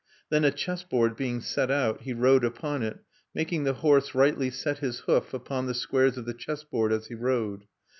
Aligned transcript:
Then 0.29 0.43
a 0.43 0.49
chessboard 0.49 1.15
being 1.15 1.41
set 1.41 1.69
out, 1.69 2.01
he 2.01 2.11
rode 2.13 2.43
upon 2.43 2.81
it, 2.81 3.01
making 3.35 3.65
the 3.65 3.73
horse 3.85 4.15
rightly 4.15 4.49
set 4.49 4.79
his 4.79 5.01
hoof 5.01 5.31
upon 5.31 5.67
the 5.67 5.75
squares 5.75 6.17
of 6.17 6.25
the 6.25 6.33
chessboard 6.33 6.91
as 6.91 7.05
he 7.05 7.13
rode. 7.13 7.65